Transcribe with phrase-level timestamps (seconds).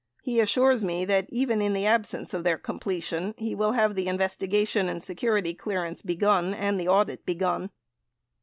[0.23, 4.07] He assures me that even in the absence of their completion, he will have the
[4.07, 7.69] investigation and se curity clearance begun and the audit begun.